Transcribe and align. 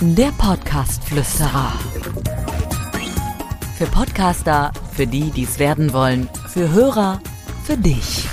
Der 0.00 0.32
Podcast-Flüsterer. 0.32 1.72
Für 3.76 3.86
Podcaster, 3.86 4.72
für 4.92 5.06
die, 5.06 5.30
die 5.30 5.44
es 5.44 5.58
werden 5.58 5.92
wollen, 5.92 6.28
für 6.48 6.70
Hörer, 6.70 7.20
für 7.64 7.76
dich. 7.76 8.28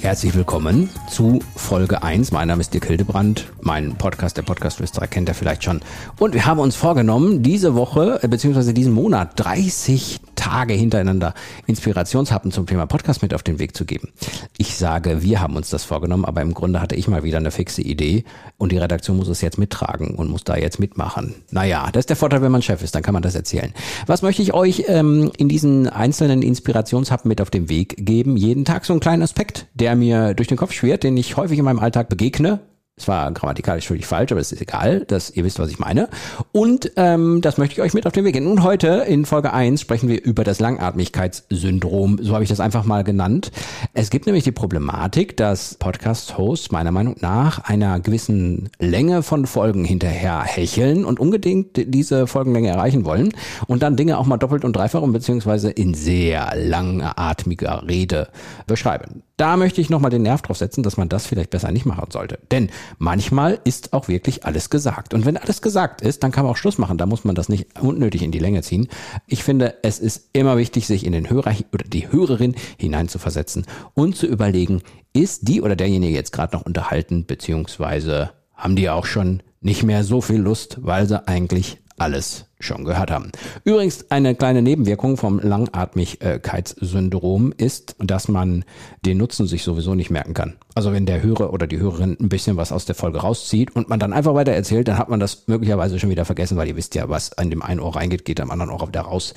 Herzlich 0.00 0.34
willkommen 0.34 0.90
zu 1.10 1.40
Folge 1.64 2.02
1. 2.02 2.30
Mein 2.30 2.48
Name 2.48 2.60
ist 2.60 2.74
Dirk 2.74 2.84
Hildebrand. 2.84 3.46
Mein 3.62 3.96
Podcast, 3.96 4.36
der 4.36 4.42
Podcast-Flüsterer, 4.42 5.06
kennt 5.06 5.30
ihr 5.30 5.34
vielleicht 5.34 5.64
schon. 5.64 5.80
Und 6.18 6.34
wir 6.34 6.44
haben 6.44 6.60
uns 6.60 6.76
vorgenommen, 6.76 7.42
diese 7.42 7.74
Woche, 7.74 8.20
äh, 8.22 8.28
beziehungsweise 8.28 8.74
diesen 8.74 8.92
Monat 8.92 9.32
30 9.36 10.20
Tage 10.34 10.74
hintereinander 10.74 11.32
Inspirationshappen 11.66 12.52
zum 12.52 12.66
Thema 12.66 12.84
Podcast 12.86 13.22
mit 13.22 13.32
auf 13.32 13.42
den 13.42 13.58
Weg 13.58 13.74
zu 13.74 13.86
geben. 13.86 14.10
Ich 14.58 14.76
sage, 14.76 15.22
wir 15.22 15.40
haben 15.40 15.56
uns 15.56 15.70
das 15.70 15.84
vorgenommen, 15.84 16.26
aber 16.26 16.42
im 16.42 16.52
Grunde 16.52 16.82
hatte 16.82 16.96
ich 16.96 17.08
mal 17.08 17.24
wieder 17.24 17.38
eine 17.38 17.50
fixe 17.50 17.80
Idee 17.80 18.24
und 18.58 18.70
die 18.70 18.76
Redaktion 18.76 19.16
muss 19.16 19.28
es 19.28 19.40
jetzt 19.40 19.56
mittragen 19.56 20.16
und 20.16 20.28
muss 20.28 20.44
da 20.44 20.56
jetzt 20.56 20.78
mitmachen. 20.78 21.34
Naja, 21.50 21.88
das 21.92 22.02
ist 22.02 22.10
der 22.10 22.16
Vorteil, 22.16 22.42
wenn 22.42 22.52
man 22.52 22.60
Chef 22.60 22.82
ist, 22.82 22.94
dann 22.94 23.02
kann 23.02 23.14
man 23.14 23.22
das 23.22 23.34
erzählen. 23.34 23.72
Was 24.06 24.20
möchte 24.20 24.42
ich 24.42 24.52
euch 24.52 24.84
ähm, 24.88 25.32
in 25.38 25.48
diesen 25.48 25.88
einzelnen 25.88 26.42
Inspirationshappen 26.42 27.28
mit 27.28 27.40
auf 27.40 27.48
den 27.48 27.70
Weg 27.70 27.94
geben? 28.04 28.36
Jeden 28.36 28.66
Tag 28.66 28.84
so 28.84 28.92
einen 28.92 29.00
kleinen 29.00 29.22
Aspekt, 29.22 29.66
der 29.72 29.96
mir 29.96 30.34
durch 30.34 30.48
den 30.48 30.58
Kopf 30.58 30.72
schwirrt, 30.72 31.04
den 31.04 31.16
ich 31.16 31.38
häufig 31.38 31.53
in 31.58 31.64
meinem 31.64 31.78
Alltag 31.78 32.08
begegne 32.08 32.60
es 32.96 33.08
war 33.08 33.32
grammatikalisch 33.32 33.88
völlig 33.88 34.06
falsch, 34.06 34.30
aber 34.30 34.40
es 34.40 34.52
ist 34.52 34.62
egal, 34.62 35.00
dass 35.00 35.30
ihr 35.30 35.44
wisst, 35.44 35.58
was 35.58 35.68
ich 35.68 35.80
meine. 35.80 36.08
Und 36.52 36.92
ähm, 36.94 37.40
das 37.40 37.58
möchte 37.58 37.74
ich 37.74 37.80
euch 37.80 37.92
mit 37.92 38.06
auf 38.06 38.12
den 38.12 38.24
Weg 38.24 38.34
geben. 38.34 38.46
Und 38.46 38.62
heute 38.62 39.04
in 39.08 39.24
Folge 39.24 39.52
1 39.52 39.80
sprechen 39.80 40.08
wir 40.08 40.22
über 40.22 40.44
das 40.44 40.60
Langatmigkeitssyndrom. 40.60 42.18
So 42.22 42.34
habe 42.34 42.44
ich 42.44 42.50
das 42.50 42.60
einfach 42.60 42.84
mal 42.84 43.02
genannt. 43.02 43.50
Es 43.94 44.10
gibt 44.10 44.26
nämlich 44.26 44.44
die 44.44 44.52
Problematik, 44.52 45.36
dass 45.36 45.74
Podcast-Hosts 45.74 46.70
meiner 46.70 46.92
Meinung 46.92 47.16
nach 47.18 47.58
einer 47.64 47.98
gewissen 47.98 48.70
Länge 48.78 49.24
von 49.24 49.46
Folgen 49.46 49.84
hinterher 49.84 50.42
hecheln 50.44 51.04
und 51.04 51.18
unbedingt 51.18 51.92
diese 51.92 52.28
Folgenlänge 52.28 52.68
erreichen 52.68 53.04
wollen 53.04 53.32
und 53.66 53.82
dann 53.82 53.96
Dinge 53.96 54.18
auch 54.18 54.26
mal 54.26 54.36
doppelt 54.36 54.64
und 54.64 54.76
dreifach 54.76 55.02
und 55.02 55.12
beziehungsweise 55.12 55.68
in 55.68 55.94
sehr 55.94 56.52
langatmiger 56.54 57.82
Rede 57.88 58.28
beschreiben. 58.68 59.24
Da 59.36 59.56
möchte 59.56 59.80
ich 59.80 59.90
nochmal 59.90 60.12
den 60.12 60.22
Nerv 60.22 60.42
drauf 60.42 60.58
setzen, 60.58 60.84
dass 60.84 60.96
man 60.96 61.08
das 61.08 61.26
vielleicht 61.26 61.50
besser 61.50 61.72
nicht 61.72 61.86
machen 61.86 62.10
sollte. 62.12 62.38
Denn 62.52 62.70
manchmal 62.98 63.58
ist 63.64 63.92
auch 63.92 64.06
wirklich 64.06 64.44
alles 64.44 64.70
gesagt. 64.70 65.12
Und 65.12 65.26
wenn 65.26 65.36
alles 65.36 65.60
gesagt 65.60 66.02
ist, 66.02 66.22
dann 66.22 66.30
kann 66.30 66.44
man 66.44 66.52
auch 66.52 66.56
Schluss 66.56 66.78
machen. 66.78 66.98
Da 66.98 67.06
muss 67.06 67.24
man 67.24 67.34
das 67.34 67.48
nicht 67.48 67.80
unnötig 67.80 68.22
in 68.22 68.30
die 68.30 68.38
Länge 68.38 68.62
ziehen. 68.62 68.88
Ich 69.26 69.42
finde, 69.42 69.74
es 69.82 69.98
ist 69.98 70.28
immer 70.32 70.56
wichtig, 70.56 70.86
sich 70.86 71.04
in 71.04 71.12
den 71.12 71.28
Hörer 71.28 71.54
oder 71.72 71.84
die 71.84 72.12
Hörerin 72.12 72.54
hineinzuversetzen 72.78 73.66
und 73.94 74.16
zu 74.16 74.26
überlegen, 74.26 74.82
ist 75.12 75.48
die 75.48 75.62
oder 75.62 75.74
derjenige 75.74 76.14
jetzt 76.14 76.32
gerade 76.32 76.56
noch 76.56 76.64
unterhalten, 76.64 77.26
beziehungsweise 77.26 78.30
haben 78.54 78.76
die 78.76 78.88
auch 78.88 79.06
schon 79.06 79.42
nicht 79.60 79.82
mehr 79.82 80.04
so 80.04 80.20
viel 80.20 80.40
Lust, 80.40 80.78
weil 80.82 81.06
sie 81.06 81.26
eigentlich 81.26 81.78
alles 81.96 82.46
schon 82.58 82.84
gehört 82.84 83.10
haben. 83.10 83.30
Übrigens, 83.64 84.10
eine 84.10 84.34
kleine 84.34 84.62
Nebenwirkung 84.62 85.16
vom 85.16 85.38
Langatmigkeitssyndrom 85.38 87.52
ist, 87.56 87.96
dass 87.98 88.28
man 88.28 88.64
den 89.04 89.18
Nutzen 89.18 89.46
sich 89.46 89.62
sowieso 89.62 89.94
nicht 89.94 90.10
merken 90.10 90.34
kann. 90.34 90.54
Also 90.74 90.92
wenn 90.92 91.06
der 91.06 91.22
Hörer 91.22 91.52
oder 91.52 91.66
die 91.66 91.78
Hörerin 91.78 92.16
ein 92.20 92.28
bisschen 92.28 92.56
was 92.56 92.72
aus 92.72 92.84
der 92.84 92.94
Folge 92.94 93.18
rauszieht 93.18 93.74
und 93.76 93.88
man 93.88 94.00
dann 94.00 94.12
einfach 94.12 94.34
weiter 94.34 94.52
erzählt, 94.52 94.88
dann 94.88 94.98
hat 94.98 95.08
man 95.08 95.20
das 95.20 95.46
möglicherweise 95.46 96.00
schon 96.00 96.10
wieder 96.10 96.24
vergessen, 96.24 96.56
weil 96.56 96.68
ihr 96.68 96.76
wisst 96.76 96.94
ja, 96.94 97.08
was 97.08 97.36
an 97.38 97.50
dem 97.50 97.62
einen 97.62 97.80
Ohr 97.80 97.96
reingeht, 97.96 98.24
geht 98.24 98.40
am 98.40 98.50
anderen 98.50 98.70
Ohr 98.70 98.88
wieder 98.88 99.02
raus. 99.02 99.34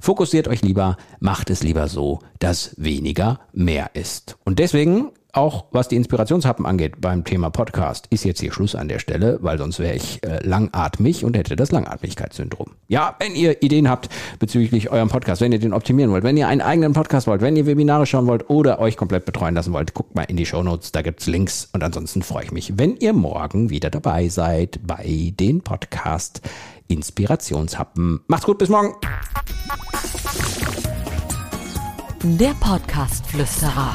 Fokussiert 0.00 0.48
euch 0.48 0.62
lieber, 0.62 0.96
macht 1.20 1.50
es 1.50 1.62
lieber 1.62 1.88
so, 1.88 2.20
dass 2.38 2.74
weniger 2.76 3.40
mehr 3.52 3.90
ist. 3.94 4.36
Und 4.44 4.58
deswegen 4.58 5.10
auch 5.38 5.66
was 5.70 5.88
die 5.88 5.96
Inspirationshappen 5.96 6.66
angeht 6.66 7.00
beim 7.00 7.24
Thema 7.24 7.50
Podcast, 7.50 8.06
ist 8.10 8.24
jetzt 8.24 8.40
hier 8.40 8.52
Schluss 8.52 8.74
an 8.74 8.88
der 8.88 8.98
Stelle, 8.98 9.38
weil 9.40 9.56
sonst 9.56 9.78
wäre 9.78 9.94
ich 9.94 10.22
äh, 10.24 10.44
langatmig 10.46 11.24
und 11.24 11.36
hätte 11.36 11.56
das 11.56 11.70
Langatmigkeitssyndrom. 11.70 12.72
Ja, 12.88 13.14
wenn 13.20 13.34
ihr 13.34 13.62
Ideen 13.62 13.88
habt 13.88 14.08
bezüglich 14.38 14.90
eurem 14.90 15.08
Podcast, 15.08 15.40
wenn 15.40 15.52
ihr 15.52 15.60
den 15.60 15.72
optimieren 15.72 16.10
wollt, 16.10 16.24
wenn 16.24 16.36
ihr 16.36 16.48
einen 16.48 16.60
eigenen 16.60 16.92
Podcast 16.92 17.26
wollt, 17.26 17.40
wenn 17.40 17.56
ihr 17.56 17.66
Webinare 17.66 18.04
schauen 18.06 18.26
wollt 18.26 18.50
oder 18.50 18.80
euch 18.80 18.96
komplett 18.96 19.24
betreuen 19.24 19.54
lassen 19.54 19.72
wollt, 19.72 19.94
guckt 19.94 20.14
mal 20.14 20.24
in 20.24 20.36
die 20.36 20.46
Show 20.46 20.62
Notes, 20.62 20.92
da 20.92 21.02
gibt's 21.02 21.26
Links 21.26 21.68
und 21.72 21.84
ansonsten 21.84 22.22
freue 22.22 22.44
ich 22.44 22.52
mich, 22.52 22.76
wenn 22.76 22.96
ihr 22.96 23.12
morgen 23.12 23.70
wieder 23.70 23.90
dabei 23.90 24.28
seid 24.28 24.80
bei 24.86 25.32
den 25.38 25.62
Podcast 25.62 26.42
Inspirationshappen. 26.88 28.20
Macht's 28.26 28.46
gut, 28.46 28.58
bis 28.58 28.68
morgen. 28.68 28.94
Der 32.24 32.54
Podcast 32.60 33.24
Flüsterer. 33.26 33.94